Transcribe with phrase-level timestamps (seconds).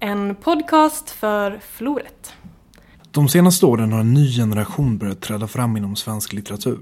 [0.00, 2.32] En podcast för Floret.
[3.10, 6.78] De senaste åren har en ny generation börjat träda fram inom svensk litteratur.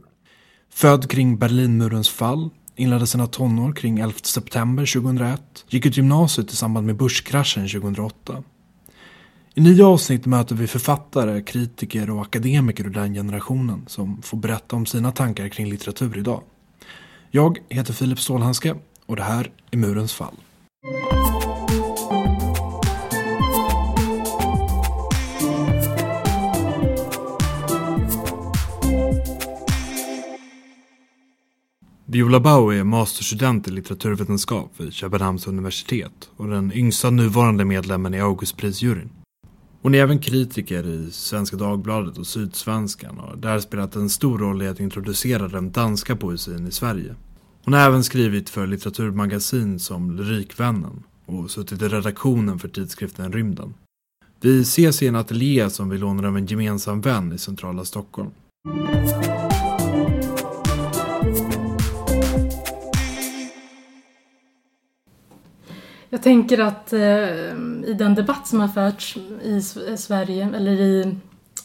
[0.73, 6.57] Född kring Berlinmurens fall, inledde sina tonår kring 11 september 2001, gick ut gymnasiet i
[6.57, 8.43] samband med börskraschen 2008.
[9.55, 14.77] I nya avsnitt möter vi författare, kritiker och akademiker ur den generationen som får berätta
[14.77, 16.43] om sina tankar kring litteratur idag.
[17.31, 18.75] Jag heter Filip Stålhandske
[19.07, 20.35] och det här är Murens fall.
[32.09, 38.21] Viola Bau är masterstudent i litteraturvetenskap vid Köpenhamns universitet och den yngsta nuvarande medlemmen i
[38.21, 39.11] Augustprisjuryn.
[39.83, 44.39] Hon är även kritiker i Svenska Dagbladet och Sydsvenskan och har där spelat en stor
[44.39, 47.15] roll i att introducera den danska poesin i Sverige.
[47.65, 53.75] Hon har även skrivit för litteraturmagasin som Lyrikvännen och suttit i redaktionen för tidskriften Rymden.
[54.41, 58.31] Vi ses i en ateljé som vi lånar av en gemensam vän i centrala Stockholm.
[66.11, 67.01] Jag tänker att eh,
[67.85, 71.17] i den debatt som har förts i eh, Sverige, eller i,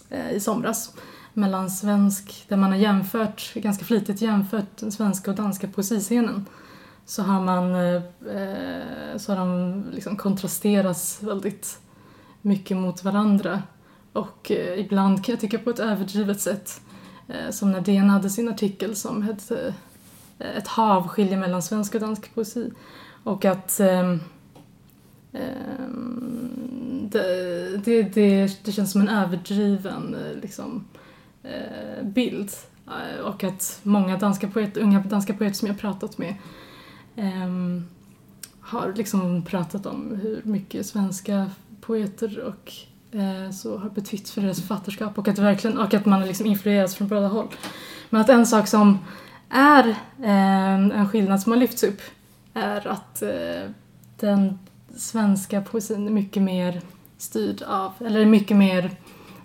[0.09, 0.93] eh, i somras,
[1.33, 6.45] mellan svensk, där man har jämfört, ganska flitigt jämfört den svenska och danska poesiscenen,
[7.05, 8.01] så har man, eh,
[8.35, 11.79] eh så har de liksom kontrasterats väldigt
[12.41, 13.63] mycket mot varandra.
[14.13, 16.81] Och eh, ibland kan jag tycka på ett överdrivet sätt.
[17.27, 19.73] Eh, som när DN hade sin artikel som hette
[20.39, 22.71] eh, Ett hav skiljer mellan svensk och dansk poesi.
[23.23, 24.15] Och att eh,
[27.11, 30.85] det, det, det, det, känns som en överdriven eh, liksom,
[31.43, 32.51] eh, bild.
[32.87, 36.35] Eh, och att många danska poeter, unga danska poeter som jag pratat med
[37.15, 37.81] eh,
[38.59, 42.73] har liksom pratat om hur mycket svenska poeter och
[43.19, 46.95] eh, så har betytt för deras författarskap och att, verkligen, och att man liksom influeras
[46.95, 47.47] från båda håll.
[48.09, 48.99] Men att en sak som
[49.49, 52.01] är eh, en skillnad som har lyfts upp
[52.53, 53.69] är att eh,
[54.19, 54.59] den
[54.95, 56.81] svenska poesin är mycket mer
[57.17, 58.97] styrd av, eller mycket mer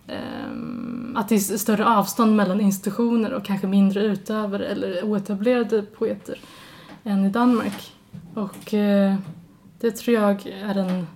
[0.09, 6.41] Um, att det är större avstånd mellan institutioner och kanske mindre utövare eller oetablerade poeter
[7.05, 7.93] än i Danmark.
[8.35, 9.17] Och uh,
[9.81, 11.07] det tror jag är en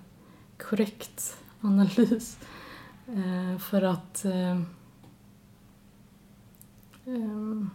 [0.58, 2.38] korrekt analys.
[3.08, 4.60] Uh, för att uh,
[7.04, 7.70] um,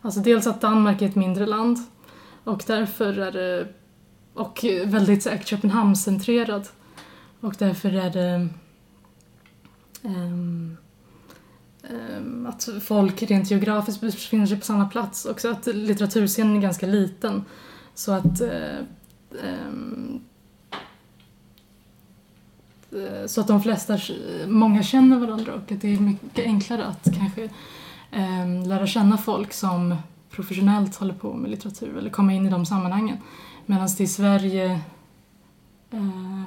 [0.00, 1.78] Alltså dels att Danmark är ett mindre land
[2.46, 3.68] och därför är det
[4.34, 6.68] och väldigt säkert Köpenhamnscentrerad
[7.40, 8.48] och därför är det
[10.02, 10.76] um,
[11.90, 15.24] um, att folk rent geografiskt befinner sig på samma plats.
[15.24, 17.44] Också att litteraturscenen är ganska liten.
[17.94, 18.40] Så att
[19.30, 20.20] um,
[23.26, 23.98] så att de flesta,
[24.46, 27.48] många känner varandra och att det är mycket enklare att kanske
[28.66, 29.96] lära känna folk som
[30.36, 33.18] professionellt håller på med litteratur eller komma in i de sammanhangen.
[33.66, 34.80] Medan det i Sverige
[35.90, 36.42] eh,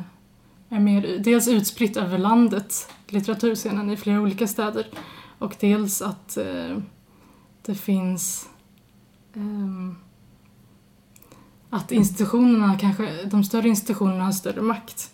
[0.70, 4.88] är mer dels utspritt över landet, litteraturscenen i flera olika städer,
[5.40, 6.78] och dels att eh,
[7.66, 8.50] det finns
[9.34, 9.96] eh,
[11.70, 15.12] att institutionerna, kanske de större institutionerna har större makt.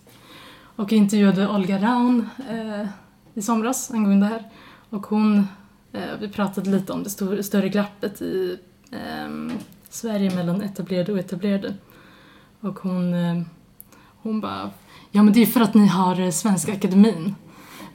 [0.75, 2.88] Och jag intervjuade Olga Raun eh,
[3.34, 4.50] i somras angående det här
[4.90, 5.47] och hon,
[5.96, 8.60] Eh, vi pratade lite om det stor, större glappet i
[8.92, 9.52] ehm,
[9.90, 11.74] Sverige mellan etablerade och etablerade.
[12.60, 13.42] Och hon, eh,
[14.22, 14.72] hon bara
[15.12, 17.36] Ja men det är för att ni har eh, Svenska Akademin.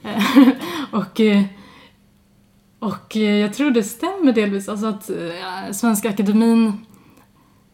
[0.91, 1.21] och,
[2.79, 5.09] och jag tror det stämmer delvis, alltså att
[5.75, 6.85] Svenska Akademin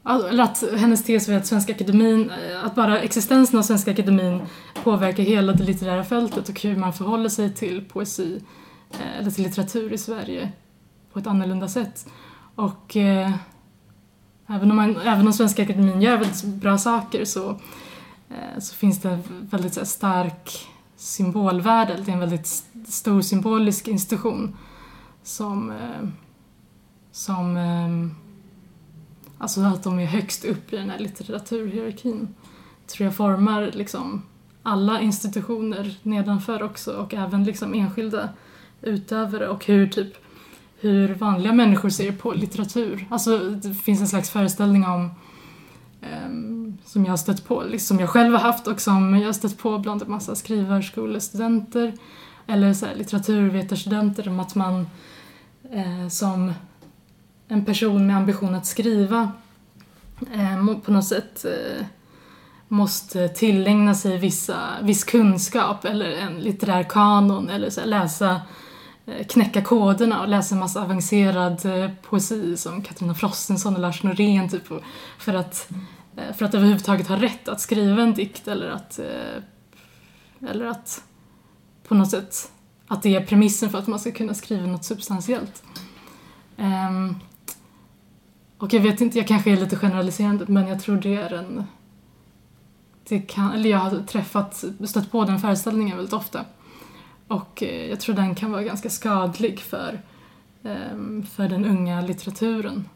[0.09, 2.32] eller att hennes tes var att Svenska Akademin,
[2.64, 4.42] att bara existensen av Svenska Akademin
[4.84, 8.42] påverkar hela det litterära fältet och hur man förhåller sig till poesi
[8.92, 10.52] Eh, eller till litteratur i Sverige
[11.14, 12.08] på ett annorlunda sätt.
[12.56, 13.31] Och eh,
[14.48, 17.59] även, om man, även om Svenska Akademin gör väldigt bra saker så
[18.30, 23.88] Eh, så finns det väldigt så här, stark symbolvärde, det är en väldigt stor symbolisk
[23.88, 24.58] institution
[25.23, 26.09] som, eh,
[27.11, 28.17] som eh,
[29.38, 32.35] alltså att de är högst upp i den här litteraturhierarkin
[32.88, 34.23] tror jag formar liksom
[34.64, 38.29] alla institutioner nedanför också och även liksom enskilda
[38.87, 40.13] utövare och hur typ
[40.79, 43.07] hur vanliga människor ser på litteratur.
[43.09, 45.11] Alltså det finns en slags föreställning om
[46.25, 49.25] um, som jag har stött på, liksom, som jag själv har haft och som jag
[49.25, 51.93] har stött på bland en massa skrivarskolestudenter
[52.47, 54.87] eller så här, litteraturvetarstudenter om att man
[55.72, 56.53] eh, som
[57.47, 59.31] en person med ambition att skriva
[60.34, 61.85] eh, på något sätt eh,
[62.67, 68.41] måste tillägna sig vissa, viss kunskap eller en litterär kanon eller så här, läsa
[69.08, 74.04] Eh, knäcka koderna och läsa en massa avancerad eh, poesi som Katarina Frostenson och Lars
[74.04, 74.68] Norén typ
[75.18, 75.70] för att,
[76.18, 79.00] eh, för att överhuvudtaget ha rätt att skriva en dikt eller att
[80.50, 81.04] eller att
[81.88, 82.52] på något sätt
[82.88, 85.64] att det är premissen för att man ska kunna skriva något substantiellt.
[86.58, 87.16] Ehm,
[88.58, 91.64] och jag vet inte, jag kanske är lite generaliserande men jag tror det är en
[93.04, 96.46] det kan, eller jag har träffat, stött på den föreställningen väldigt ofta.
[97.28, 100.02] Och eh, jag tror den kan vara ganska skadlig för,
[100.64, 102.90] ehm, för den unga litteraturen.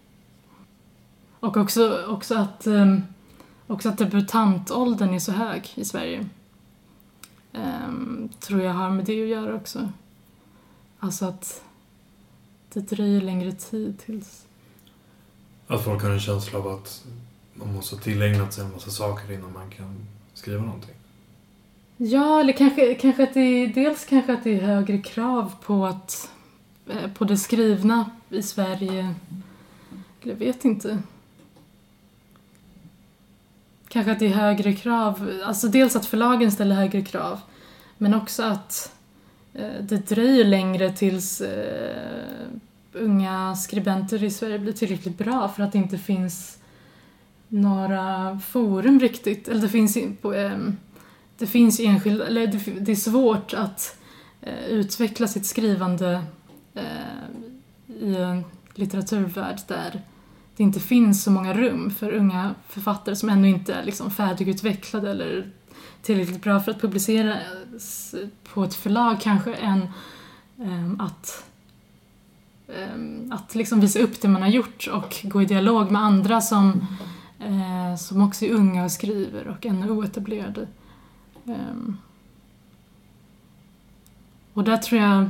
[1.39, 3.03] Och också, också, att, ehm,
[3.67, 6.29] också att debutantåldern är så hög i Sverige.
[7.53, 9.89] Ehm, tror jag har med det att göra också.
[10.99, 11.63] Alltså att
[12.73, 14.45] det dröjer längre tid tills...
[15.67, 17.05] Att folk har en känsla av att
[17.53, 20.95] man måste ha tillägnat sig en massa saker innan man kan skriva någonting.
[22.03, 25.85] Ja, eller kanske, kanske att det är, dels kanske att det är högre krav på
[25.85, 26.31] att
[26.89, 29.13] eh, på det skrivna i Sverige.
[30.21, 30.99] Jag vet inte.
[33.87, 37.39] Kanske att det är högre krav, alltså dels att förlagen ställer högre krav
[37.97, 38.95] men också att
[39.53, 42.47] eh, det dröjer längre tills eh,
[42.93, 46.57] unga skribenter i Sverige blir tillräckligt bra för att det inte finns
[47.47, 50.77] några forum riktigt, eller det finns på, ehm,
[51.41, 53.97] det finns enskilda, eller det, det är svårt att
[54.41, 56.23] eh, utveckla sitt skrivande
[56.73, 56.83] eh,
[58.01, 58.43] i en
[58.73, 60.01] litteraturvärld där
[60.55, 65.11] det inte finns så många rum för unga författare som ännu inte är liksom färdigutvecklade
[65.11, 65.51] eller
[66.01, 69.81] tillräckligt bra för att publiceras eh, på ett förlag kanske än
[70.59, 71.45] eh, att
[72.75, 76.41] ehm, att liksom visa upp det man har gjort och gå i dialog med andra
[76.41, 76.87] som,
[77.39, 80.67] eh, som också är unga och skriver och ännu oetablerade.
[81.47, 81.97] Ehm.
[84.53, 85.29] Och där tror jag,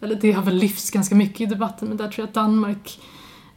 [0.00, 3.00] eller det har väl lyfts ganska mycket i debatten, men där tror jag att Danmark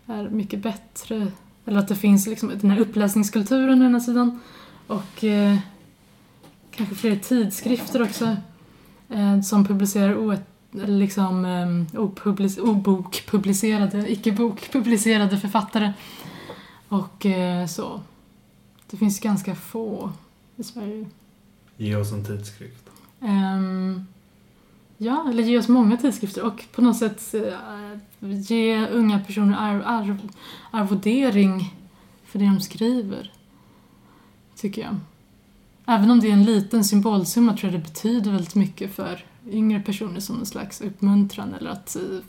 [0.05, 1.27] är mycket bättre.
[1.65, 4.39] Eller att det finns liksom den här uppläsningskulturen å ena sidan
[4.88, 5.57] och eh,
[6.71, 8.35] kanske fler tidskrifter också
[9.09, 10.39] eh, som publicerar
[10.71, 15.94] liksom eh, opublic, obokpublicerade, icke-bokpublicerade författare.
[16.88, 18.01] Och eh, så.
[18.89, 20.11] Det finns ganska få
[20.55, 21.05] i Sverige.
[21.77, 22.89] Ge oss en tidskrift.
[23.19, 24.07] Um,
[24.97, 29.83] ja, eller ge oss många tidskrifter och på något sätt uh, ge unga personer arv,
[29.85, 30.29] arv,
[30.71, 31.75] arvodering
[32.25, 33.31] för det de skriver.
[34.56, 34.95] Tycker jag.
[35.85, 39.80] Även om det är en liten symbolsumma tror jag det betyder väldigt mycket för yngre
[39.80, 42.19] personer som en slags uppmuntran eller att uh,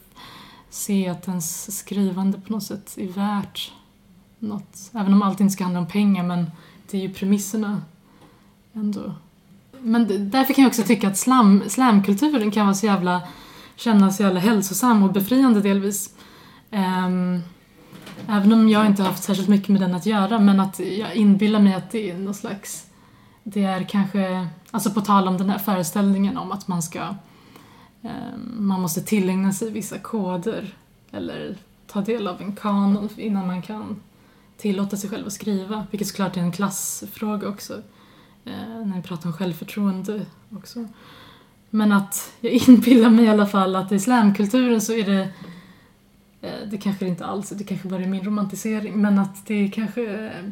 [0.71, 3.73] se att ens skrivande på något sätt är värt
[4.39, 4.91] något.
[4.93, 6.51] Även om allt inte ska handla om pengar men
[6.91, 7.83] det är ju premisserna
[8.73, 9.15] ändå
[9.81, 13.23] men därför kan jag också tycka att slam, slamkulturen kan vara så jävla,
[13.77, 16.15] kännas så jävla hälsosam och befriande delvis.
[16.71, 17.43] Um,
[18.29, 21.15] även om jag inte har haft särskilt mycket med den att göra, men att jag
[21.15, 22.87] inbillar mig att det är någon slags,
[23.43, 27.15] det är kanske, alltså på tal om den här föreställningen om att man ska,
[28.03, 30.75] um, man måste tillägna sig vissa koder
[31.11, 34.01] eller ta del av en kanon innan man kan
[34.57, 37.83] tillåta sig själv att skriva, vilket såklart är en klassfråga också
[38.85, 40.89] när vi pratar om självförtroende också.
[41.71, 45.29] Men att jag inbillar mig i alla fall att i slamkulturen så är det
[46.41, 49.55] eh, det kanske det inte alls det kanske bara är min romantisering, men att det
[49.55, 50.51] är kanske eh,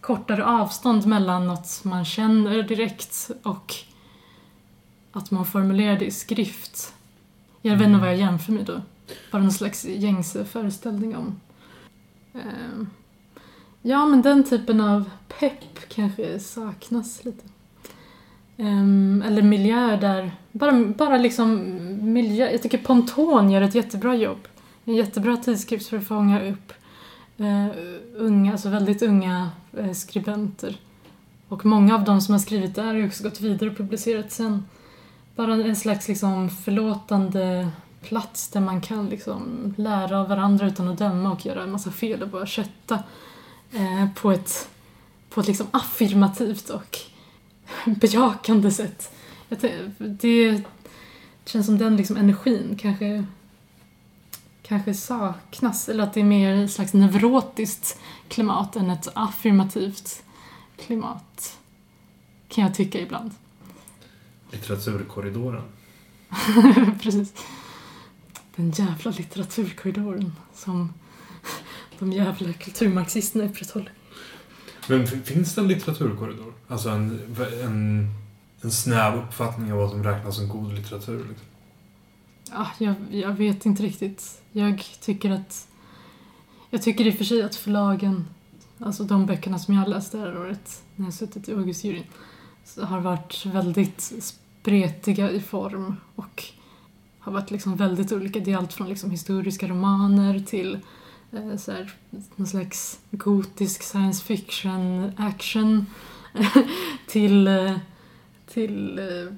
[0.00, 3.74] kortare avstånd mellan något man känner direkt och
[5.12, 6.94] att man formulerar det i skrift.
[7.62, 8.82] Jag vet inte vad jag jämför med då.
[9.32, 11.40] Bara någon slags gängse föreställning om.
[12.34, 12.90] Ehm,
[13.88, 17.44] Ja, men den typen av pepp kanske saknas lite.
[18.56, 21.78] Um, eller miljö där, bara, bara liksom
[22.12, 22.50] miljö.
[22.50, 24.48] Jag tycker Ponton gör ett jättebra jobb.
[24.84, 26.72] En jättebra tidskrift för att fånga upp
[27.40, 27.68] uh,
[28.16, 30.76] unga, alltså väldigt unga uh, skribenter.
[31.48, 34.32] Och många av dem som har skrivit där har ju också gått vidare och publicerat
[34.32, 34.64] sen.
[35.36, 37.68] Bara en slags liksom förlåtande
[38.02, 41.90] plats där man kan liksom lära av varandra utan att döma och göra en massa
[41.90, 42.98] fel och bara kötta
[43.72, 44.68] eh, på ett,
[45.30, 46.98] på ett liksom affirmativt och
[47.84, 49.12] bejakande sätt.
[49.98, 50.62] Det
[51.44, 53.24] känns som den liksom energin kanske,
[54.62, 60.22] kanske saknas, eller att det är mer ett slags neurotiskt klimat än ett affirmativt
[60.76, 61.58] klimat.
[62.48, 63.30] Kan jag tycka ibland.
[64.50, 65.62] Litteraturkorridoren.
[67.02, 67.34] Precis.
[68.56, 70.92] Den jävla litteraturkorridoren som
[71.98, 73.92] de jävla kulturmarxisterna upprätthåller.
[74.88, 76.54] Men finns det en litteraturkorridor?
[76.68, 78.08] Alltså en, en,
[78.62, 81.18] en snäv uppfattning av vad som räknas som god litteratur?
[81.28, 81.46] Liksom.
[82.50, 84.42] Ja, jag, jag vet inte riktigt.
[84.52, 85.68] Jag tycker att...
[86.70, 88.26] Jag tycker i och för sig att förlagen,
[88.78, 92.04] alltså de böckerna som jag har läst det här året när jag suttit i Augustjuryn,
[92.82, 96.44] har varit väldigt spretiga i form och
[97.18, 98.40] har varit liksom väldigt olika.
[98.40, 100.78] Det är allt från liksom historiska romaner till
[101.32, 101.92] Eh, så här,
[102.36, 105.86] någon slags gotisk science fiction action
[107.06, 107.76] till, eh,
[108.46, 109.32] till eh,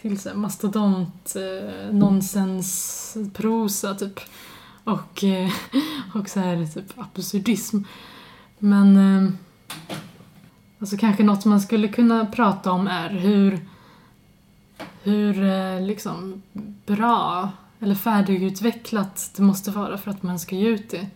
[0.00, 4.20] till så här mastodont eh, nonsensprosa typ.
[4.84, 5.24] Och,
[6.14, 7.78] och så här typ absurdism.
[8.58, 9.38] Men
[10.78, 13.60] alltså kanske något man skulle kunna prata om är hur
[15.02, 16.42] hur liksom
[16.86, 21.06] bra eller färdigutvecklat det måste vara för att man ska ge ut det.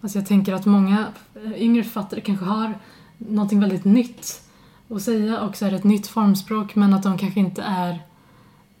[0.00, 1.06] Alltså jag tänker att många
[1.44, 2.78] eh, yngre författare kanske har
[3.18, 4.42] någonting väldigt nytt
[4.88, 7.90] att säga och så är det ett nytt formspråk men att de kanske inte är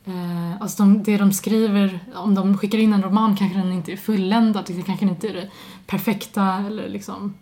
[0.04, 3.92] eh, alltså de, det de skriver, om de skickar in en roman kanske den inte
[3.92, 5.50] är fulländad, det kanske inte är det
[5.86, 7.34] perfekta eller liksom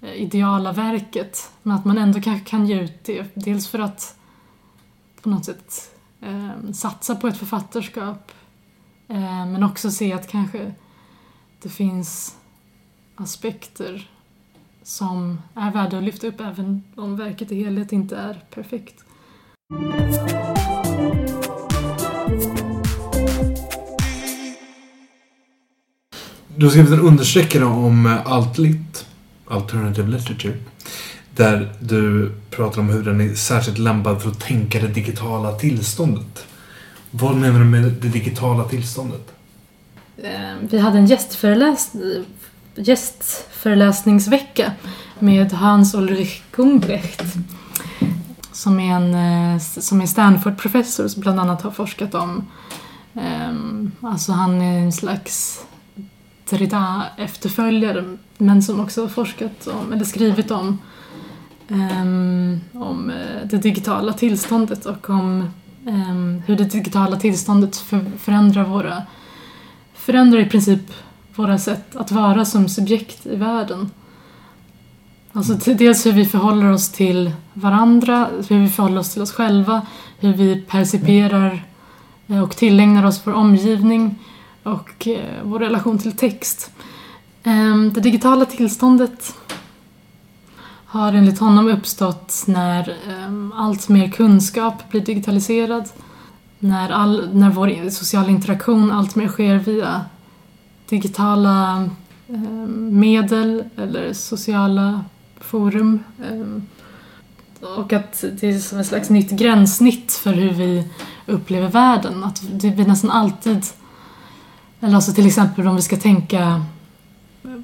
[0.00, 4.16] eh, ideala verket men att man ändå kanske kan ge ut det, dels för att
[5.22, 8.32] på något sätt eh, satsa på ett författarskap
[9.08, 10.74] Eh, men också se att kanske
[11.62, 12.36] det finns
[13.16, 14.10] aspekter
[14.82, 19.04] som är värda att lyfta upp även om verket i helhet inte är perfekt.
[26.56, 29.06] Du har skrivit en understreckare om eh, altlit,
[29.46, 30.58] Alternative Literature.
[31.30, 36.46] Där du pratar om hur den är särskilt lämpad för att tänka det digitala tillståndet.
[37.16, 39.32] Vad menar du med det digitala tillståndet?
[40.22, 41.92] Ehm, vi hade en gästföreläs
[42.74, 44.72] gästföreläsningsvecka
[45.18, 47.22] med Hans Ulrich Gumbrecht
[48.52, 52.46] som är en eh, som är Stanford-professor som bland annat har forskat om
[53.14, 55.64] ehm, alltså han är en slags
[56.50, 60.78] Derrida-efterföljare men som också har forskat om, eller skrivit om
[61.68, 65.50] ehm, om eh, det digitala tillståndet och om
[65.86, 67.76] Ehm, hur det digitala tillståndet
[68.18, 69.02] förändrar våra
[69.94, 70.92] förändrar i princip
[71.34, 73.90] våra sätt att vara som subjekt i världen.
[75.32, 79.86] Alltså dels hur vi förhåller oss till varandra, hur vi förhåller oss till oss själva,
[80.18, 81.64] hur vi perciperar
[82.26, 84.18] eh, och tillägnar oss vår omgivning
[84.62, 86.70] och eh, vår relation till text.
[87.42, 89.34] Ehm, det digitala tillståndet
[90.94, 95.88] har enligt honom uppstått när ehm, allt mer kunskap blir digitaliserad,
[96.58, 100.04] när, all, när vår sociala interaktion allt mer sker via
[100.88, 101.88] digitala
[102.28, 105.04] ehm, medel eller sociala
[105.40, 106.04] forum.
[106.30, 106.66] Ehm,
[107.76, 110.88] och att det är som ett slags nytt gränssnitt för hur vi
[111.26, 112.24] upplever världen.
[112.24, 113.66] Att det blir nästan alltid,
[114.80, 116.64] eller alltså till exempel om vi ska tänka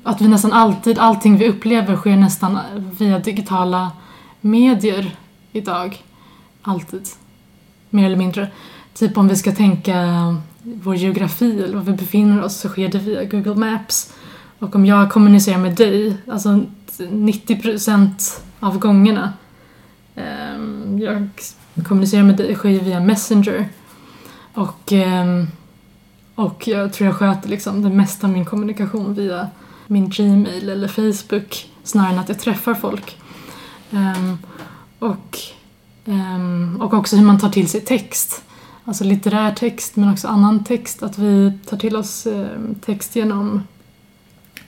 [0.02, 2.58] att vi nästan alltid, allting vi upplever sker nästan
[2.98, 3.90] via digitala
[4.40, 5.16] medier
[5.52, 6.02] idag.
[6.62, 7.08] Alltid.
[7.90, 8.48] Mer eller mindre.
[8.94, 9.96] Typ om vi ska tänka
[10.62, 14.12] vår geografi eller var vi befinner oss så sker det via Google Maps.
[14.58, 16.64] Och om jag kommunicerar med dig, alltså
[16.98, 19.32] 90% av gångerna
[20.14, 20.56] eh,
[21.00, 21.28] jag
[21.84, 23.68] kommunicerar med dig sker via Messenger.
[24.54, 25.44] Och, eh,
[26.34, 29.48] och jag tror jag sköter liksom det mesta av min kommunikation via
[29.90, 33.18] min Gmail eller Facebook snarare än att jag träffar folk.
[33.90, 34.38] Um,
[34.98, 35.38] och,
[36.04, 38.42] um, och också hur man tar till sig text.
[38.84, 41.02] Alltså litterär text men också annan text.
[41.02, 43.62] Att vi tar till oss ehm, text genom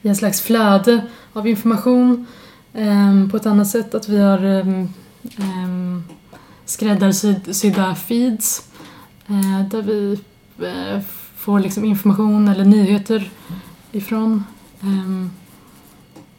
[0.02, 2.26] i en slags flöde av information
[2.75, 3.95] ehm, på ett annat sätt.
[3.95, 6.05] Att vi har um,
[6.64, 8.69] skräddarsydda feeds
[9.26, 10.21] eh, där vi
[10.59, 11.00] eh,
[11.37, 13.31] får liksom information eller nyheter
[13.93, 14.45] ifrån.
[14.83, 15.31] Um,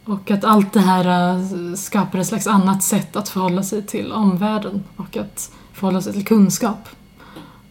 [0.04, 4.12] och att allt det här eh, skapar ett slags annat sätt att förhålla sig till
[4.12, 6.88] omvärlden och att förhålla sig till kunskap.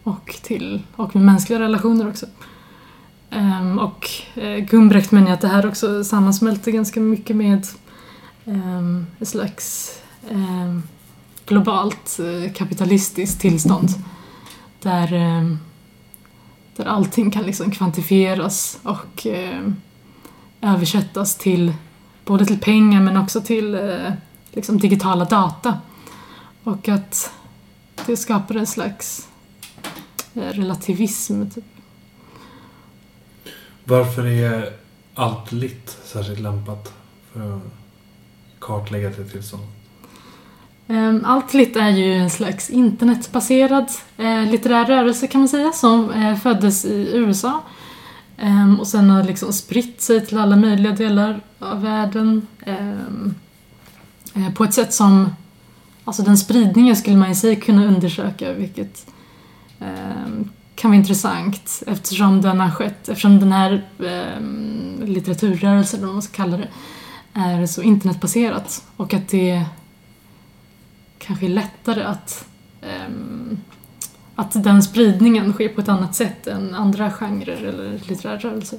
[0.02, 2.26] Och, till, och med mänskliga relationer också.
[3.30, 7.66] Um, och uh, Gumbrecht menar att det här också sammansmälter ganska mycket med
[8.44, 9.92] um, ett slags
[10.30, 10.82] um,
[11.46, 13.88] globalt uh, kapitalistiskt tillstånd.
[14.82, 15.58] Där, um,
[16.76, 19.76] där allting kan liksom kvantifieras och um,
[20.64, 21.72] översättas till
[22.24, 24.12] både till pengar men också till eh,
[24.52, 25.78] liksom digitala data.
[26.64, 27.32] Och att
[28.06, 29.28] det skapar en slags
[30.34, 31.50] eh, relativism.
[31.50, 31.64] Typ.
[33.84, 34.72] Varför är
[35.14, 36.92] alt-lit särskilt lämpat
[37.32, 37.62] för att
[38.58, 39.62] kartlägga det tillstånd?
[40.86, 46.84] Um, Altlit är ju en slags internetbaserad eh, litterär rörelse kan man säga som föddes
[46.84, 47.62] i USA
[48.42, 52.46] um, och sen har liksom spritt sig till alla möjliga delar av världen.
[52.66, 53.34] Um,
[54.54, 55.30] på ett sätt som
[56.04, 59.06] Alltså den spridningen skulle man i sig kunna undersöka vilket
[59.78, 63.84] um, kan vara intressant eftersom den har skett, eftersom den här
[65.04, 66.68] litteraturrörelsen, eller vad man ska kalla det,
[67.34, 69.64] är så internetbaserat och att det
[71.18, 72.46] kanske är lättare att
[74.36, 78.78] att den spridningen sker på ett annat sätt än andra genrer eller litterära rörelser.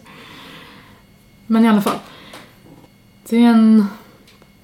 [1.48, 2.00] Men i alla fall.
[3.30, 3.86] Det är en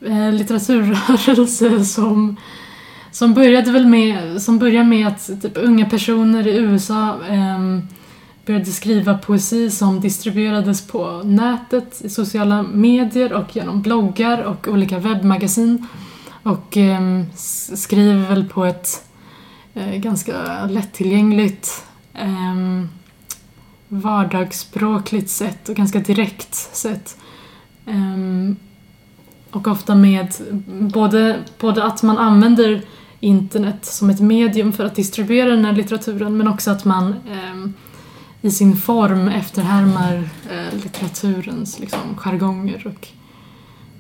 [0.02, 2.38] eh, litteraturrörelse som
[3.12, 7.80] som började väl med, som började med att typ, unga personer i USA eh,
[8.46, 15.00] började skriva poesi som distribuerades på nätet, i sociala medier och genom bloggar och olika
[15.00, 15.88] webbmagasin.
[16.44, 17.24] Och eh,
[17.76, 19.04] skriver väl på ett
[19.74, 22.86] ganska lättillgängligt eh,
[23.88, 27.18] vardagsspråkligt sätt och ganska direkt sätt.
[27.86, 28.56] Um,
[29.52, 30.34] och ofta med
[30.68, 32.82] både, både att man använder
[33.20, 37.72] internet som ett medium för att distribuera den här litteraturen men också att man eh,
[38.42, 43.08] i sin form efterhärmar eh, litteraturens liksom, jargonger och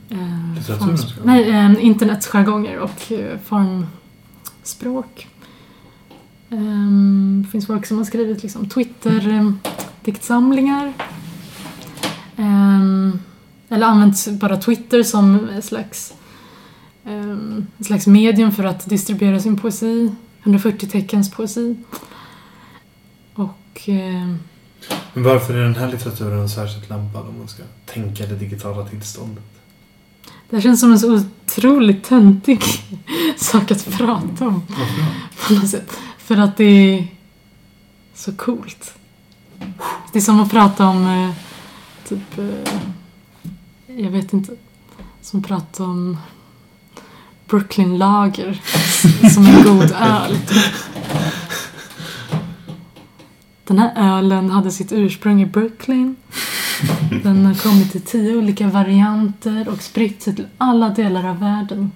[0.09, 1.15] eh, jargonger?
[1.23, 5.27] Nej, eh, internets jargonger och eh, formspråk.
[6.51, 10.93] Um, det finns folk som har skrivit liksom, Twitter-diktsamlingar.
[12.37, 13.19] Um,
[13.69, 16.13] eller använt bara Twitter som ett slags,
[17.03, 20.11] um, ett slags medium för att distribuera sin poesi.
[20.43, 21.75] 140 teckens poesi.
[23.33, 23.87] Och...
[23.87, 24.35] Uh,
[25.13, 29.43] Men varför är den här litteraturen särskilt lämpad om man ska tänka det digitala tillståndet?
[30.49, 32.61] Det här känns som en så otroligt töntig
[33.37, 34.63] sak att prata om.
[34.67, 35.03] Varför
[35.47, 35.97] På något sätt.
[36.31, 37.07] För att det är
[38.13, 38.93] så coolt.
[40.11, 41.35] Det är som att prata om eh,
[42.07, 42.73] typ eh,
[43.87, 44.51] jag vet inte,
[45.21, 46.17] som att prata om
[47.47, 48.61] Brooklyn Lager
[49.33, 50.37] som en god öl.
[53.63, 56.15] Den här ölen hade sitt ursprung i Brooklyn.
[57.23, 61.91] Den har kommit i tio olika varianter och spritt sig till alla delar av världen.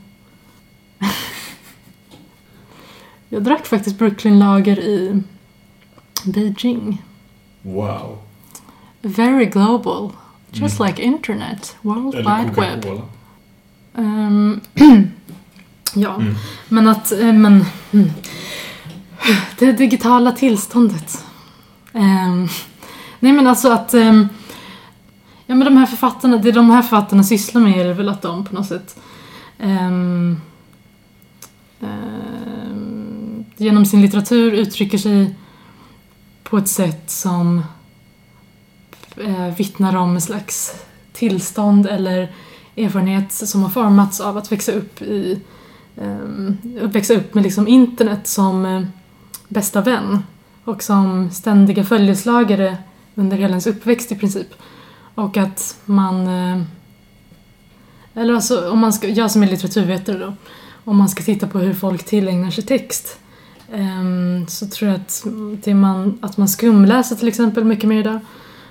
[3.29, 5.21] Jag drack faktiskt Brooklyn Lager i
[6.25, 7.01] Beijing.
[7.61, 8.17] Wow.
[9.01, 10.11] Very global.
[10.51, 10.87] Just mm.
[10.87, 13.01] like internet, World Wide Web.
[13.93, 14.61] Um,
[15.93, 16.35] ja, mm.
[16.69, 18.09] men att, eh, men, mm.
[19.59, 21.25] det digitala tillståndet.
[21.93, 22.47] Um,
[23.19, 24.29] nej men alltså att, um,
[25.45, 28.45] ja men de här författarna, det de här författarna sysslar med är väl att de
[28.45, 28.99] på något sätt
[29.59, 30.41] um,
[33.57, 35.35] genom sin litteratur uttrycker sig
[36.43, 37.63] på ett sätt som
[39.17, 40.75] eh, vittnar om en slags
[41.13, 42.33] tillstånd eller
[42.77, 45.41] erfarenhet som har formats av att växa upp i
[45.95, 48.81] eh, växa upp med liksom internet som eh,
[49.47, 50.23] bästa vän
[50.63, 52.77] och som ständiga följeslagare
[53.15, 54.47] under hela ens uppväxt i princip.
[55.15, 56.61] Och att man eh,
[58.13, 60.33] eller alltså om man ska, jag som är litteraturvetare då,
[60.83, 63.19] om man ska titta på hur folk tillägnar sig text
[63.73, 65.25] Ehm, så tror jag att,
[65.63, 68.19] det man, att man skumläser till exempel mycket mer idag.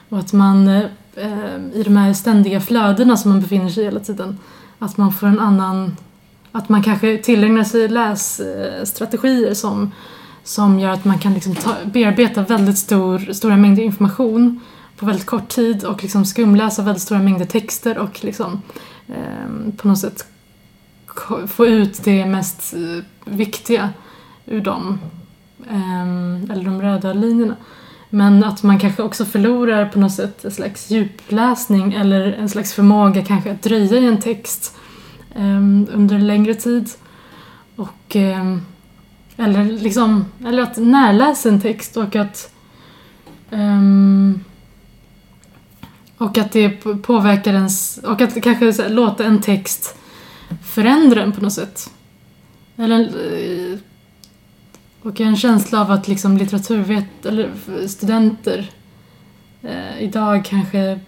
[0.08, 3.86] Och att man eh, eh, i de här ständiga flödena som man befinner sig i
[3.86, 4.38] hela tiden,
[4.78, 5.96] att man får en annan,
[6.52, 9.92] att man kanske tillägnar sig lässtrategier som,
[10.44, 14.60] som gör att man kan liksom ta, bearbeta väldigt stor, stora mängder information
[14.96, 18.62] på väldigt kort tid och liksom skumläsa väldigt stora mängder texter och liksom
[19.08, 20.26] eh, på något sätt
[21.46, 23.90] få ut det mest eh, viktiga
[24.46, 24.98] ur dem.
[25.70, 27.56] Ehm, eller de röda linjerna.
[28.10, 32.72] Men att man kanske också förlorar på något sätt en slags djupläsning eller en slags
[32.72, 34.76] förmåga kanske att dröja i en text
[35.36, 36.88] um, under en längre tid.
[37.76, 38.62] Och, um,
[39.36, 42.54] eller, liksom, eller att närläsa en text och att
[43.50, 44.44] um,
[46.18, 46.68] och att det
[47.02, 49.96] påverkar ens, och att kanske här, låta en text
[50.64, 51.90] förändra en på något sätt.
[52.76, 53.78] Eller eh,
[55.04, 57.50] och jag har en känsla av att liksom litteraturvet eller
[57.86, 58.70] studenter
[59.62, 61.00] eh, idag kanske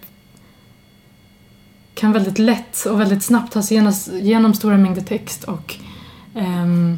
[1.93, 5.75] kan väldigt lätt och väldigt snabbt ta sig genom, genom stora mängder text och
[6.35, 6.95] eh,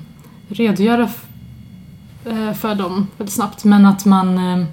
[0.47, 1.09] redogöra
[2.25, 4.65] eh, för dem väldigt snabbt men att man eh,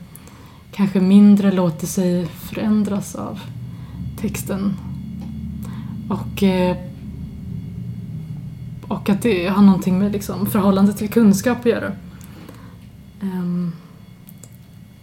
[0.73, 3.41] kanske mindre låter sig förändras av
[4.21, 4.77] texten.
[6.09, 6.77] Och eh,
[8.89, 11.93] och att det har någonting med liksom, förhållande till kunskap att göra.
[13.23, 13.73] Um,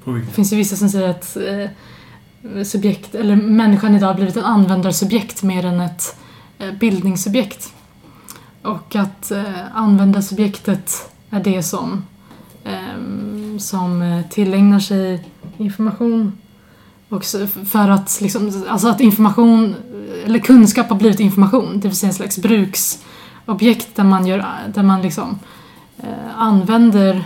[0.06, 1.70] det finns ju vissa som säger att eh,
[2.64, 6.16] subjekt, eller människan idag har blivit ett användarsubjekt mer än ett
[6.60, 7.74] eh, bildningssubjekt.
[8.62, 12.06] Och att eh, användarsubjektet är det som,
[12.64, 16.38] ehm, som eh, tillägnar sig information.
[17.10, 17.26] Och
[17.66, 19.76] för att, liksom, alltså att information,
[20.26, 24.84] eller kunskap har blivit information, det vill säga en slags bruksobjekt där man, gör, där
[24.84, 25.40] man liksom,
[25.98, 27.26] eh, använder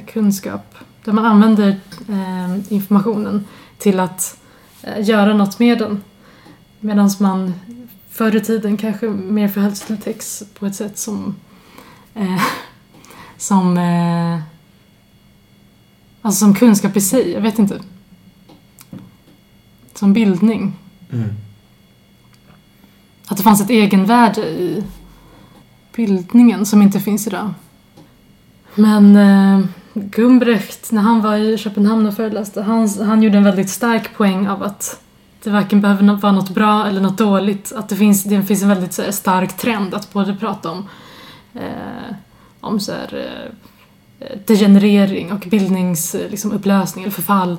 [0.00, 3.46] kunskap, där man använder eh, informationen
[3.78, 4.40] till att
[4.82, 6.02] eh, göra något med den.
[6.80, 7.54] Medan man
[8.10, 11.36] förr i tiden kanske mer förhöll sig till text på ett sätt som
[12.14, 12.42] eh,
[13.36, 14.40] som eh,
[16.22, 17.80] alltså som kunskap i sig, jag vet inte.
[19.94, 20.72] Som bildning.
[21.12, 21.30] Mm.
[23.26, 24.84] Att det fanns ett egenvärde i
[25.96, 27.54] bildningen som inte finns idag.
[28.74, 33.70] Men eh, Gumbrecht, när han var i Köpenhamn och föreläste, han, han gjorde en väldigt
[33.70, 35.00] stark poäng av att
[35.42, 37.72] det varken behöver vara något bra eller något dåligt.
[37.76, 40.88] Att det finns, det finns en väldigt så här, stark trend att både prata om,
[41.54, 42.14] eh,
[42.60, 43.26] om så här,
[44.18, 47.56] eh, degenerering och bildningsupplösning eh, liksom, eller förfall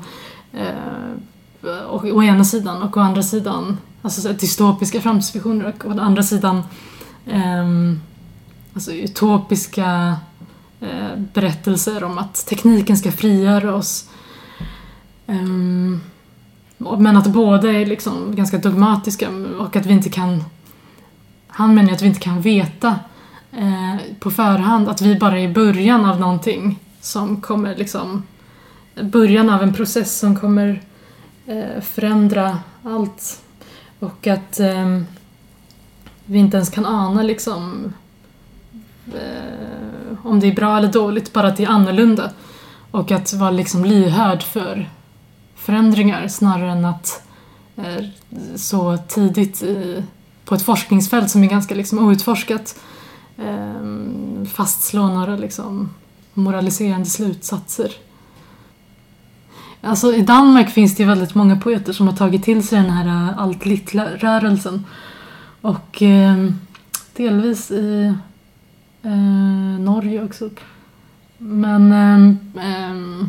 [0.54, 5.86] eh, och, å ena sidan och å andra sidan alltså så här, dystopiska framtidsvisioner och
[5.86, 6.64] å andra sidan
[7.26, 7.66] eh,
[8.74, 10.18] alltså utopiska
[10.86, 14.10] Eh, berättelser om att tekniken ska frigöra oss.
[15.28, 16.02] Ehm,
[16.78, 20.44] men att båda är liksom ganska dogmatiska och att vi inte kan...
[21.48, 23.00] Han menar att vi inte kan veta
[23.52, 28.24] eh, på förhand att vi bara är i början av någonting som kommer liksom...
[29.02, 30.82] Början av en process som kommer
[31.46, 33.44] eh, förändra allt.
[34.00, 35.06] Och att ehm,
[36.26, 37.94] vi inte ens kan ana liksom
[40.26, 42.32] om det är bra eller dåligt, bara att det är annorlunda.
[42.92, 44.90] Och att vara liksom lyhörd för
[45.56, 47.22] förändringar snarare än att
[47.76, 48.06] eh,
[48.56, 50.04] så tidigt i,
[50.46, 52.80] på ett forskningsfält som är ganska liksom outforskat
[53.38, 55.90] eh, fastslå några liksom
[56.34, 57.92] moraliserande slutsatser.
[59.82, 63.08] Alltså i Danmark finns det väldigt många poeter som har tagit till sig den här
[63.08, 64.86] eh, allt allt rörelsen
[65.62, 66.50] Och eh,
[67.16, 68.14] delvis i
[69.06, 70.50] eh, Norge också.
[71.38, 71.92] Men
[72.56, 73.28] eh,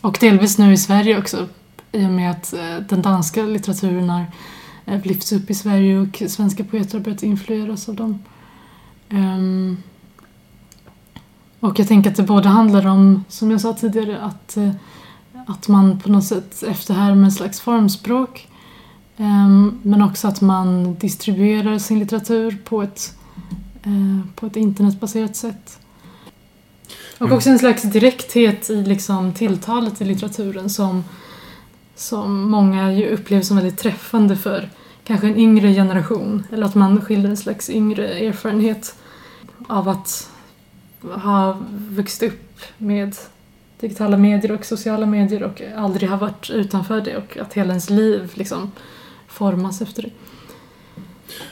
[0.00, 1.48] och delvis nu i Sverige också
[1.92, 4.24] i och med att eh, den danska litteraturen har
[4.84, 8.18] eh, lyfts upp i Sverige och svenska poeter har börjat influeras av dem.
[9.10, 9.82] Um,
[11.60, 14.70] och jag tänker att det både handlar om, som jag sa tidigare, att, eh,
[15.46, 18.48] att man på något sätt efterhärmar en slags formspråk
[19.16, 23.21] um, men också att man distribuerar sin litteratur på ett, uh,
[24.34, 25.78] på ett internetbaserat sätt.
[27.14, 27.36] Och mm.
[27.36, 31.04] också en slags direkthet i liksom tilltalet i litteraturen som,
[31.94, 34.70] som många ju upplever som väldigt träffande för
[35.04, 36.46] kanske en yngre generation.
[36.52, 38.94] Eller att man skildrar en slags yngre erfarenhet
[39.66, 40.30] av att
[41.00, 43.16] ha vuxit upp med
[43.80, 47.90] digitala medier och sociala medier och aldrig ha varit utanför det och att hela ens
[47.90, 48.72] liv liksom
[49.28, 50.10] formas efter det.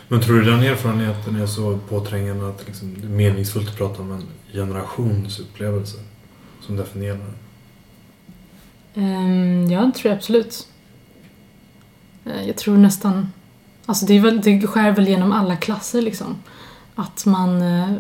[0.08, 4.02] Men tror du den erfarenheten är så påträngande att liksom, det är meningsfullt att prata
[4.02, 5.98] om en generations upplevelse
[6.60, 7.34] som definierar den?
[9.04, 10.68] Um, ja, det tror jag absolut.
[12.24, 13.32] Eh, jag tror nästan...
[13.86, 16.36] Alltså det, är väl, det skär väl genom alla klasser liksom.
[16.94, 17.92] Att man eh,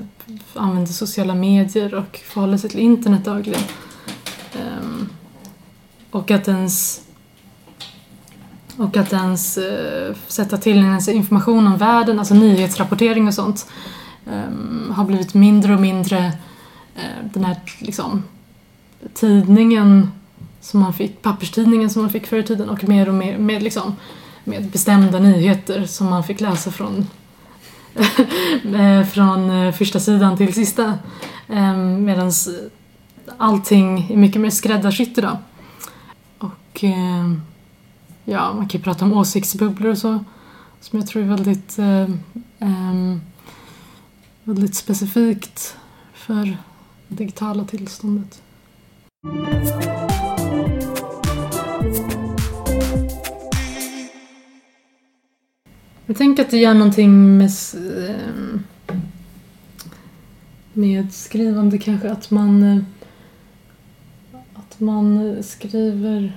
[0.54, 3.62] använder sociala medier och förhåller sig till internet dagligen.
[4.54, 5.08] Um,
[6.10, 7.02] och att ens
[8.80, 13.66] och att ens eh, sätta till ens information om världen, alltså nyhetsrapportering och sånt,
[14.26, 16.26] eh, har blivit mindre och mindre
[16.96, 18.22] eh, den här liksom,
[19.14, 20.10] tidningen
[20.60, 23.62] som man fick, papperstidningen som man fick förr i tiden och mer och mer med,
[23.62, 23.96] liksom,
[24.44, 27.06] med bestämda nyheter som man fick läsa från
[28.74, 30.98] eh, från eh, första sidan till sista.
[31.48, 32.32] Ehm, Medan
[33.38, 35.36] allting är mycket mer skräddarsytt idag.
[36.38, 37.42] Och ehm,
[38.30, 40.24] ja, man kan ju prata om åsiktsbubblor och så.
[40.80, 42.02] Som jag tror är väldigt, eh,
[42.58, 43.16] eh,
[44.44, 45.76] väldigt specifikt
[46.14, 46.44] för
[47.08, 48.42] det digitala tillståndet.
[56.06, 57.50] Jag tänker att det gör någonting med,
[58.08, 58.62] ehm,
[60.72, 62.82] med skrivande kanske, att man, eh,
[64.54, 66.32] att man skriver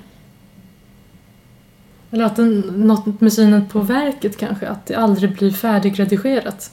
[2.14, 6.72] eller att den, något med synen på verket kanske, att det aldrig blir färdigredigerat.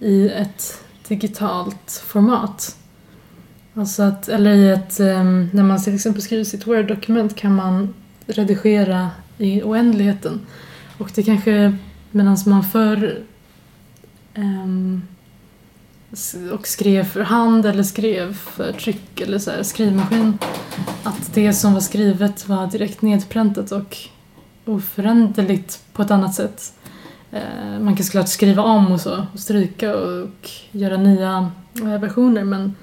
[0.00, 2.76] i ett digitalt format.
[3.74, 7.94] Alltså att, eller i ett, ehm, när man till exempel skriver sitt Word-dokument kan man
[8.26, 10.40] redigera i oändligheten.
[10.98, 11.76] Och det kanske,
[12.10, 13.18] medan man förr
[14.34, 15.02] um,
[16.12, 20.38] ehm, och skrev för hand eller skrev för tryck eller så här, skrivmaskin.
[21.02, 23.96] Att det som var skrivet var direkt nedpräntat och
[24.68, 26.72] oföränderligt på ett annat sätt.
[27.30, 32.76] Eh, man kan såklart skriva om och så, och stryka och göra nya versioner men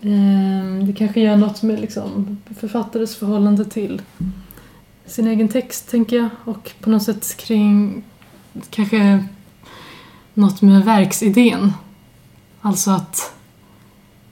[0.00, 4.02] eh, det kanske gör något med liksom författares förhållande till
[5.06, 6.28] sin egen text, tänker jag.
[6.44, 8.04] Och på något sätt kring
[8.70, 9.24] kanske
[10.34, 11.72] något med verksidén.
[12.60, 13.34] Alltså att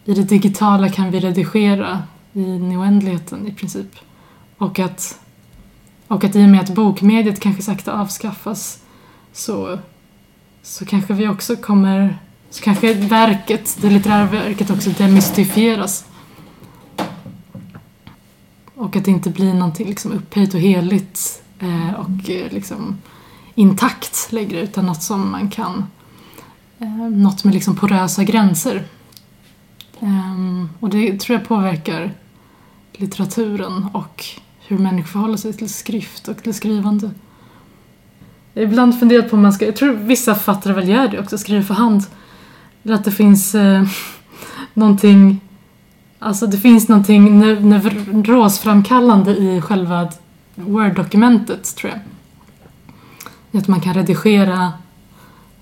[0.05, 3.96] i det digitala kan vi redigera i oändligheten i princip.
[4.59, 5.18] Och att,
[6.12, 8.79] och att i och med att bokmediet kanske sakta avskaffas
[9.33, 9.79] så,
[10.62, 12.18] så kanske vi också kommer
[12.51, 16.05] så kanske verket, det litterära verket också demystifieras.
[18.75, 22.98] Och att det inte blir någonting liksom upphöjt och heligt eh, och eh, liksom
[23.55, 25.85] intakt längre utan något som man kan
[26.79, 28.85] eh, något med liksom porösa gränser.
[30.01, 32.14] Um, och det tror jag påverkar
[32.92, 34.25] litteraturen och
[34.66, 37.11] hur människor förhåller sig till skrift och till skrivande.
[38.55, 41.18] Jag har ibland funderat på om man ska, jag tror vissa författare väl gör det
[41.18, 42.03] också, skriver för hand.
[42.83, 43.85] Eller att det finns eh,
[44.75, 45.40] någonting,
[46.18, 50.09] alltså det finns någonting neurosframkallande i själva
[50.55, 52.01] Word-dokumentet tror jag.
[53.61, 54.72] Att man kan redigera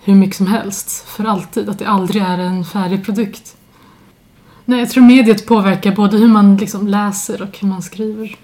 [0.02, 1.68] hur mycket som helst, för alltid.
[1.68, 3.56] Att det aldrig är en färdig produkt.
[4.64, 8.36] Nej, jag tror mediet påverkar både hur man liksom läser och hur man skriver.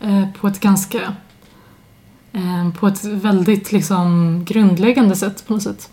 [0.00, 1.14] Eh, på ett ganska...
[2.32, 5.90] Eh, på ett väldigt liksom grundläggande sätt på något sätt.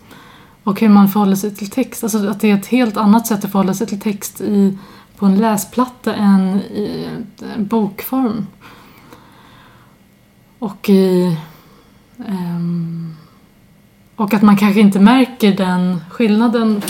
[0.62, 2.02] Och hur man förhåller sig till text.
[2.02, 4.78] Alltså att det är ett helt annat sätt att förhålla sig till text i,
[5.16, 7.08] på en läsplatta än i
[7.56, 8.46] en bokform.
[10.58, 11.36] Och i...
[12.16, 13.16] Um,
[14.16, 16.82] och att man kanske inte märker den skillnaden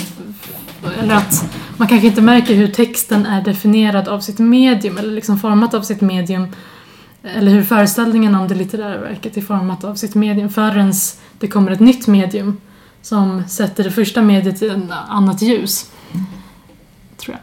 [0.99, 5.39] eller att man kanske inte märker hur texten är definierad av sitt medium eller liksom
[5.39, 6.47] format av sitt medium
[7.23, 10.93] eller hur föreställningen om det litterära verket är format av sitt medium förrän
[11.39, 12.57] det kommer ett nytt medium
[13.03, 15.91] som sätter det första mediet i ett annat ljus.
[17.17, 17.41] Tror jag.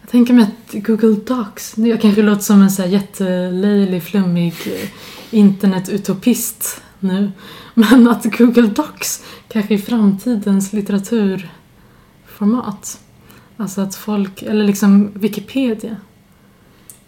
[0.00, 4.54] Jag tänker mig att Google Docs, jag kanske låter som en så här jättelöjlig, flummig
[4.66, 4.88] eh,
[5.30, 7.32] internetutopist nu.
[7.74, 13.00] Men att Google Docs kanske är framtidens litteraturformat.
[13.56, 15.96] Alltså att folk, eller liksom Wikipedia.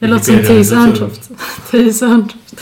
[0.04, 1.30] Det låter som Theis Örntroft.
[2.02, 2.54] Örntroft.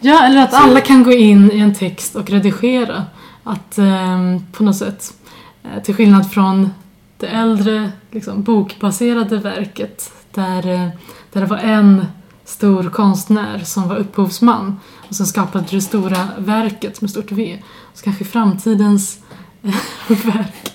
[0.00, 3.04] Ja, eller att alla kan gå in i en text och redigera.
[3.44, 5.14] Att eh, på något sätt,
[5.62, 6.70] eh, till skillnad från
[7.18, 10.88] det äldre liksom, bokbaserade verket där, eh,
[11.32, 12.06] där det var en
[12.44, 17.62] stor konstnär som var upphovsman och som skapade det stora verket med stort V.
[17.94, 19.18] Så kanske framtidens
[20.08, 20.72] verk,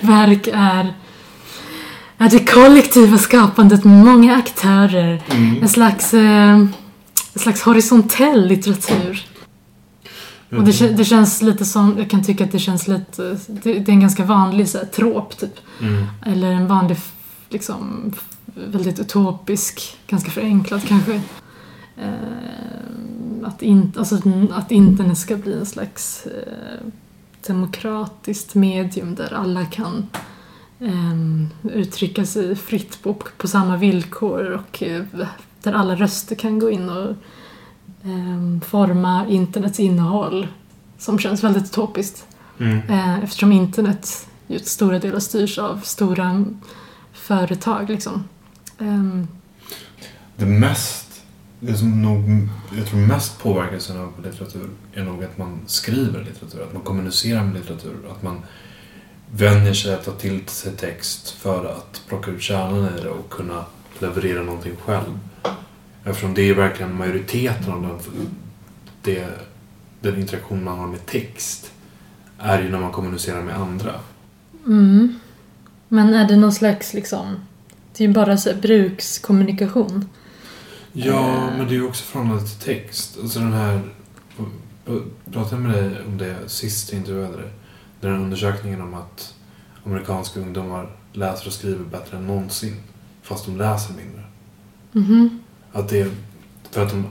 [0.00, 0.94] verk är,
[2.18, 5.22] är det kollektiva skapandet med många aktörer.
[5.30, 5.62] Mm.
[5.62, 6.72] En, slags, eh, en
[7.34, 9.26] slags horisontell litteratur.
[10.50, 10.62] Mm.
[10.62, 13.88] Och det, det, känns lite som, jag kan tycka att det känns lite, det, det
[13.88, 15.54] är en ganska vanlig så här, trop typ.
[15.80, 16.06] Mm.
[16.26, 16.96] Eller en vanlig,
[17.48, 18.12] liksom,
[18.54, 21.14] väldigt utopisk, ganska förenklad kanske.
[21.96, 24.20] Eh, att, in, alltså,
[24.52, 26.86] att internet ska bli en slags eh,
[27.46, 30.06] demokratiskt medium där alla kan
[31.62, 35.04] uttrycka sig fritt på, på samma villkor och eh,
[35.62, 37.10] där alla röster kan gå in och
[38.04, 40.48] eh, forma internets innehåll
[40.98, 42.26] som känns väldigt utopiskt.
[42.58, 42.78] Mm.
[42.90, 46.44] Eh, eftersom internet ju till stora delar styrs av stora
[47.12, 48.24] företag liksom.
[48.78, 49.28] Um,
[50.36, 51.22] det mest,
[51.60, 56.62] det som nog, jag tror mest påverkelsen av litteratur är nog att man skriver litteratur,
[56.62, 58.42] att man kommunicerar med litteratur, att man
[59.32, 63.30] vänjer sig att ta till sig text för att plocka ut kärnan i det och
[63.30, 63.64] kunna
[63.98, 65.18] leverera någonting själv.
[66.04, 68.28] Eftersom det är verkligen majoriteten av den,
[69.02, 69.28] det,
[70.00, 71.72] den interaktion man har med text
[72.38, 73.94] är ju när man kommunicerar med andra.
[74.66, 75.20] Mm.
[75.88, 77.36] Men är det någon slags liksom
[77.96, 80.08] det är ju bara så brukskommunikation.
[80.92, 83.18] Ja, men det är ju också förhållande till text.
[83.22, 83.80] Alltså den här...
[85.32, 87.50] Pratade med dig om det sist jag intervjuade dig.
[88.00, 89.34] Den här undersökningen om att
[89.84, 92.76] amerikanska ungdomar läser och skriver bättre än någonsin.
[93.22, 94.22] Fast de läser mindre.
[94.94, 95.38] Mm -hmm.
[95.72, 96.10] Att det är
[96.70, 97.06] för att de,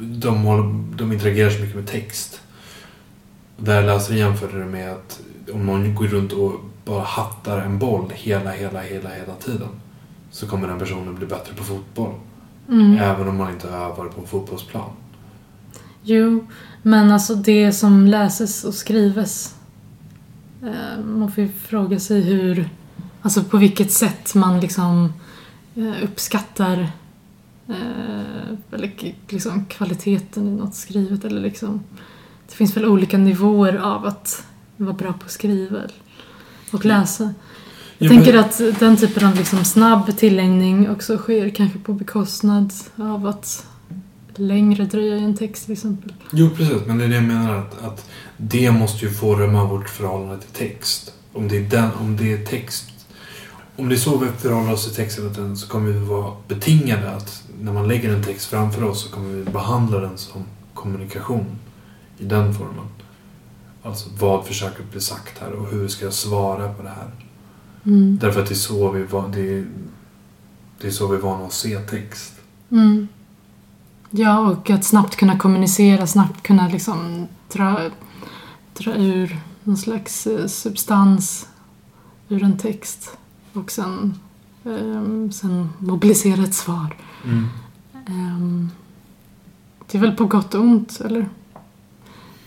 [0.00, 2.40] de, håller, de interagerar så mycket med text.
[3.56, 5.20] Där läsare jämförde det med att
[5.52, 9.68] om någon går runt och bara hattar en boll hela, hela, hela, hela tiden
[10.30, 12.14] så kommer den personen bli bättre på fotboll.
[12.68, 12.98] Mm.
[12.98, 14.90] Även om man inte övar på en fotbollsplan.
[16.02, 16.46] Jo,
[16.82, 19.54] men alltså det som läses och skrives.
[20.66, 22.68] Eh, man får ju fråga sig hur,
[23.22, 25.12] alltså på vilket sätt man liksom
[25.76, 26.78] eh, uppskattar
[27.68, 31.80] eh, eller liksom kvaliteten i något skrivet eller liksom
[32.48, 34.46] det finns väl olika nivåer av att
[34.76, 35.78] vara bra på att skriva
[36.72, 37.24] och läsa.
[37.98, 42.72] Jag Ja, tänker att den typen av liksom snabb tillägning också sker kanske på bekostnad
[42.96, 43.66] av att
[44.38, 46.12] längre dröja i en text till exempel.
[46.32, 46.86] Jo, precis.
[46.86, 47.56] Men det är det jag menar.
[47.56, 51.12] Att, att det måste ju forma vårt förhållande till text.
[51.32, 52.90] Om det är, den, om det är text...
[53.76, 57.42] Om det är så vi förhåller oss till texten så kommer vi vara betingade att
[57.60, 60.44] när man lägger en text framför oss så kommer vi behandla den som
[60.74, 61.46] kommunikation
[62.18, 62.86] i den formen.
[63.82, 67.10] Alltså vad försöker bli sagt här och hur ska jag svara på det här?
[67.86, 68.18] Mm.
[68.20, 69.66] Därför att det är så vi, va- det är,
[70.80, 72.32] det är så vi är vana att se text.
[72.70, 73.08] Mm.
[74.16, 77.90] Ja, och att snabbt kunna kommunicera, snabbt kunna liksom dra,
[78.78, 81.48] dra ur någon slags eh, substans
[82.28, 83.16] ur en text
[83.52, 84.14] och sen,
[84.64, 86.96] ehm, sen mobilisera ett svar.
[88.06, 88.70] Ehm,
[89.90, 91.28] det är väl på gott och ont, eller?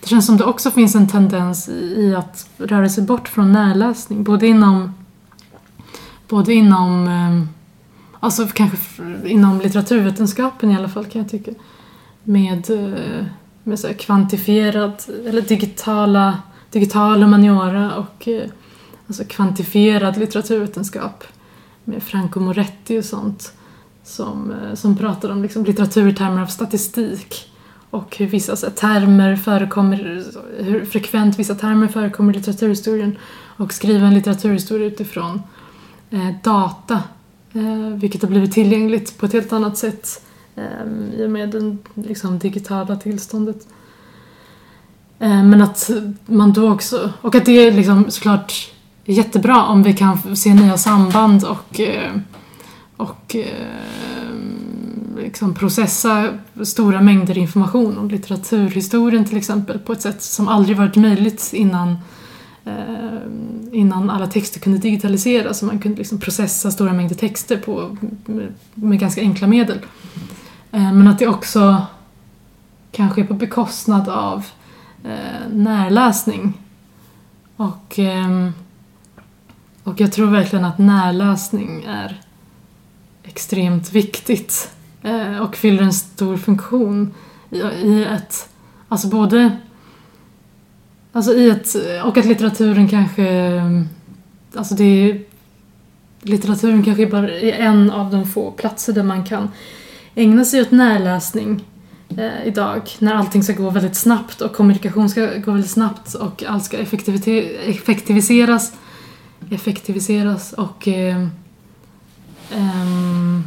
[0.01, 4.23] Det känns som det också finns en tendens i, att röra sig bort från närläsning,
[4.23, 4.93] både inom
[6.27, 7.49] både inom ehm,
[8.19, 8.77] Alltså kanske
[9.25, 11.51] inom litteraturvetenskapen i alla fall kan jag tycka.
[12.23, 13.25] Med, eh,
[13.63, 16.37] med så här kvantifierad, eller digitala,
[16.71, 18.49] digital humaniora och eh,
[19.07, 21.23] alltså kvantifierad litteraturvetenskap.
[21.83, 23.53] Med Franco Moretti och sånt.
[24.03, 27.51] Som, eh, som pratar om liksom litteratur i termer av statistik.
[27.89, 30.23] Och hur vissa så här, termer förekommer,
[30.57, 33.17] hur frekvent vissa termer förekommer i litteraturhistorien.
[33.57, 35.41] Och skriva en litteraturhistoria utifrån
[36.09, 37.03] eh, data
[37.57, 40.21] Eh, vilket har blivit tillgängligt på ett helt annat sätt
[40.55, 43.67] eh, i och med det liksom, digitala tillståndet.
[45.19, 45.89] Eh, men att
[46.25, 48.71] man då också, och att det är liksom såklart
[49.05, 52.11] jättebra om vi kan se nya samband och, eh,
[52.97, 54.33] och eh,
[55.17, 56.29] liksom processa
[56.63, 61.89] stora mängder information om litteraturhistorien till exempel på ett sätt som aldrig varit möjligt innan
[61.89, 61.97] eh,
[62.67, 63.21] Eh,
[63.71, 68.53] innan alla texter kunde digitaliseras och man kunde liksom processa stora mängder texter på, med,
[68.73, 69.79] med ganska enkla medel.
[70.71, 71.85] Eh, men att det också
[72.91, 74.45] kanske är på bekostnad av
[75.03, 76.53] eh, närläsning.
[77.55, 78.49] Och, eh,
[79.83, 82.21] och jag tror verkligen att närläsning är
[83.23, 87.13] extremt viktigt eh, och fyller en stor funktion
[87.49, 88.49] i, i ett,
[88.87, 89.57] alltså både
[91.17, 91.75] Alltså i ett,
[92.05, 93.61] och att litteraturen kanske,
[94.55, 95.23] alltså det är,
[96.21, 99.49] litteraturen kanske bara är en av de få platser där man kan
[100.15, 101.65] ägna sig åt närläsning
[102.17, 102.81] eh, idag.
[102.99, 106.77] När allting ska gå väldigt snabbt och kommunikation ska gå väldigt snabbt och allt ska
[106.77, 108.73] effektiviseras,
[109.49, 111.27] effektiviseras och eh,
[112.51, 113.43] ehm,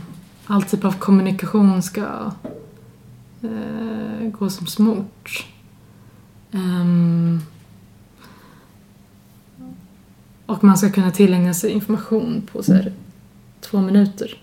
[0.46, 2.33] all typ av kommunikation ska
[3.42, 5.46] eh, gå som smort.
[6.52, 7.40] Ehm,
[10.50, 12.92] och man ska kunna tillägna sig information på så här,
[13.60, 14.38] två minuter.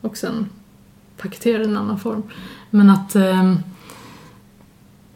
[0.00, 0.46] Och sen
[1.16, 2.22] paketera den i en annan form.
[2.70, 3.54] Men att eh,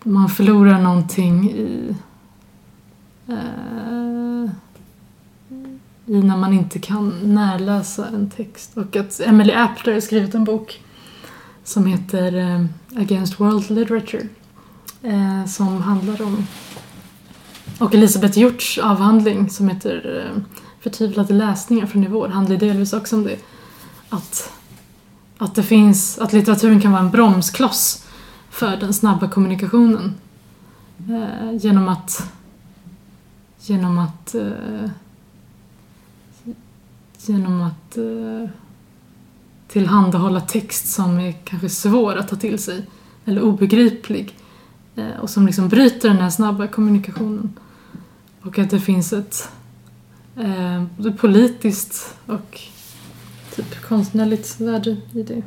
[0.02, 1.94] man förlorar någonting i,
[3.26, 4.50] eh,
[6.06, 8.76] i när man inte kan närläsa en text.
[8.76, 10.84] Och att Emily Appler har skrivit en bok
[11.64, 12.64] som heter eh,
[13.00, 14.28] Against World Literature
[15.02, 16.46] eh, som handlar om
[17.80, 20.42] och Elisabeth Hjorts avhandling som heter eh,
[20.80, 23.36] Förtvivlade läsningar från i vår handlar delvis också om det.
[24.08, 24.52] Att,
[25.38, 28.06] att det finns, att litteraturen kan vara en bromskloss
[28.50, 30.14] för den snabba kommunikationen.
[31.08, 32.32] Eh, genom att
[33.58, 34.90] genom att eh,
[37.26, 38.50] genom att eh,
[39.68, 42.86] tillhandahålla text som är kanske svår att ta till sig
[43.24, 44.36] eller obegriplig
[44.96, 47.52] eh, och som liksom bryter den här snabba kommunikationen.
[48.42, 49.48] Och att det finns ett
[50.36, 52.60] eh, både politiskt och
[53.54, 55.42] typ konstnärligt värde i det.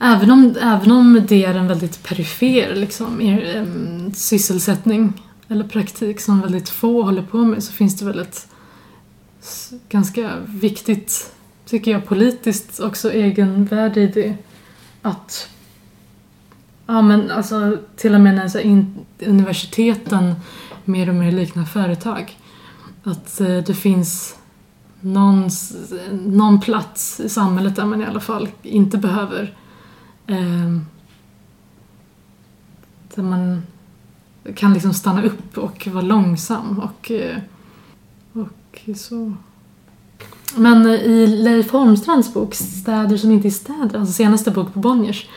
[0.00, 6.20] Även om, även om det är en väldigt perifer liksom, er, em, sysselsättning eller praktik
[6.20, 8.46] som väldigt få håller på med så finns det väl ett
[9.88, 11.32] ganska viktigt,
[11.66, 14.36] tycker jag, politiskt också egenvärde i det.
[15.02, 15.48] Att
[16.86, 18.94] Ja men alltså till och med när så in,
[19.26, 20.34] universiteten
[20.86, 22.38] mer och mer liknar företag.
[23.04, 24.36] att eh, det finns
[25.00, 25.50] någon,
[26.12, 29.54] någon plats i samhället där man i alla fall inte behöver
[30.26, 30.78] eh,
[33.14, 33.62] där man
[34.56, 37.38] kan liksom stanna upp och vara långsam och, eh,
[38.32, 39.32] och så.
[40.56, 44.78] Men eh, i Leif Holmstrands bok Städer som inte är städer, alltså senaste bok på
[44.78, 45.28] Bonniers,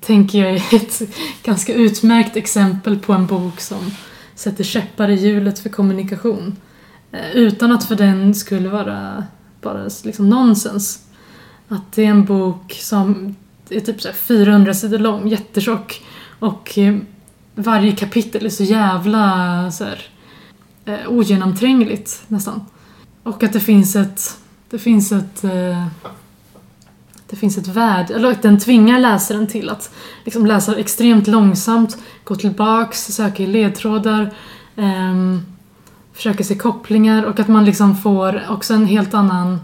[0.00, 1.02] tänker jag är ett
[1.42, 3.90] ganska utmärkt exempel på en bok som
[4.38, 6.56] sätter käppar i hjulet för kommunikation.
[7.12, 9.24] Eh, utan att för den skulle vara
[9.62, 11.06] bara liksom nonsens.
[11.68, 13.36] Att det är en bok som
[13.68, 16.04] är typ så 400 sidor lång, jättetjock
[16.38, 16.96] och eh,
[17.54, 20.06] varje kapitel är så jävla så här,
[20.84, 22.60] eh, ogenomträngligt nästan.
[23.22, 24.38] Och att det finns ett,
[24.70, 25.44] det finns ett
[27.30, 31.98] det finns ett värde, eller att den tvingar läsaren till att liksom läsa extremt långsamt,
[32.24, 34.34] gå tillbaks, söka i ledtrådar,
[34.76, 35.42] um,
[36.12, 39.60] försöka se kopplingar och att man liksom får också en helt annan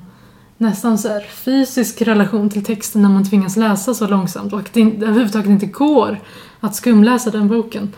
[0.58, 4.80] nästan så fysisk relation till texten när man tvingas läsa så långsamt och att det
[4.80, 6.20] överhuvudtaget inte går
[6.60, 7.92] att skumläsa den boken.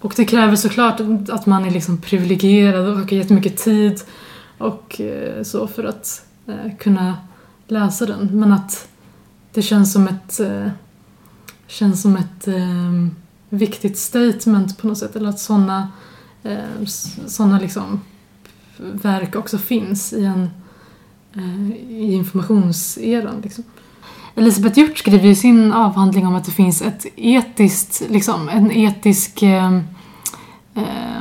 [0.00, 4.00] Och det kräver såklart att man är liksom privilegierad och har jättemycket tid
[4.58, 7.16] och eh, så för att eh, kunna
[7.66, 8.28] läsa den.
[8.32, 8.88] Men att
[9.52, 10.68] det känns som ett, eh,
[11.66, 13.06] känns som ett eh,
[13.48, 15.16] viktigt statement på något sätt.
[15.16, 15.88] Eller att sådana
[16.42, 16.84] eh,
[17.26, 18.00] såna liksom
[18.76, 20.50] verk också finns i, en,
[21.34, 23.40] eh, i informationseran.
[23.42, 23.64] Liksom.
[24.34, 29.42] Elisabeth Hjort skriver i sin avhandling om att det finns ett etiskt, liksom, en etisk
[29.42, 29.76] eh,
[30.74, 31.20] eh,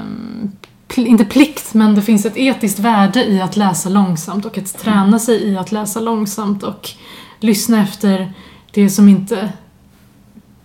[0.96, 5.20] inte plikt, men det finns ett etiskt värde i att läsa långsamt och att träna
[5.20, 6.90] sig i att läsa långsamt och
[7.40, 8.34] lyssna efter
[8.72, 9.52] det som inte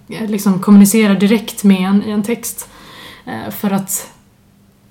[0.08, 2.68] eh, liksom kommunicerar direkt med en i en text.
[3.24, 4.10] Eh, för att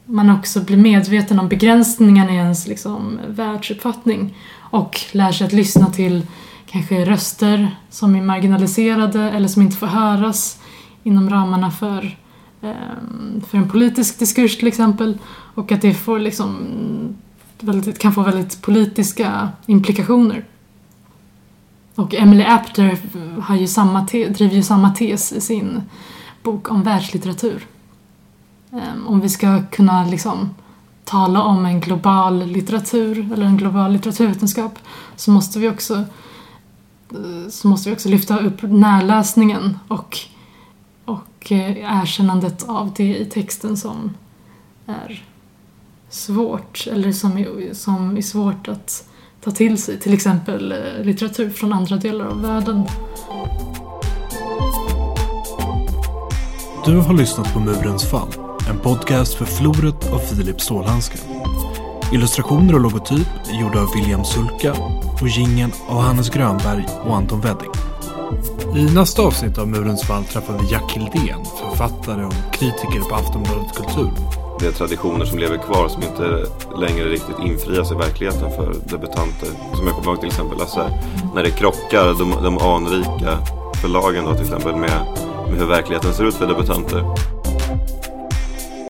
[0.06, 5.90] man också blir medveten om begränsningarna i ens liksom, världsuppfattning och lär sig att lyssna
[5.90, 6.26] till
[6.66, 10.60] kanske röster som är marginaliserade eller som inte får höras
[11.04, 12.18] inom ramarna för,
[12.62, 15.18] ehm, för en politisk diskurs till exempel
[15.56, 16.58] och att det får liksom,
[17.60, 20.46] väldigt, kan få väldigt politiska implikationer.
[21.96, 23.00] Och Emily Apter
[23.42, 25.82] har ju samma driver ju samma tes i sin
[26.44, 27.68] bok om världslitteratur.
[28.72, 30.50] Ehm, om vi ska kunna liksom
[31.04, 34.80] tala om en global litteratur eller en global litteraturvetenskap
[35.16, 35.96] så måste vi också
[37.12, 40.18] eh, så måste vi också lyfta upp närläsningen och,
[41.06, 44.18] och eh, erkännandet av det i texten som
[44.86, 45.24] är
[46.10, 49.10] svårt eller som är, som är svårt att
[49.44, 52.84] ta till sig till exempel eh, litteratur från andra delar av världen.
[56.86, 58.28] Du har lyssnat på Murens fall,
[58.70, 61.18] en podcast för Floret av Filip Stålhandske.
[62.14, 64.74] Illustrationer och logotyp är gjorda av William Sulka
[65.22, 67.72] och gingen av Hannes Grönberg och Anton Wedding.
[68.76, 73.76] I nästa avsnitt av Murens fall träffar vi Jack Hildén, författare och kritiker på Aftonbladet
[73.76, 76.46] Kultur det är traditioner som lever kvar som inte
[76.78, 79.50] längre riktigt infrias i verkligheten för debutanter.
[79.76, 80.90] Som jag kommer ihåg till exempel, alltså,
[81.36, 83.38] när det krockar, de, de anrika
[83.82, 85.06] förlagen då till exempel med,
[85.50, 87.04] med hur verkligheten ser ut för debutanter.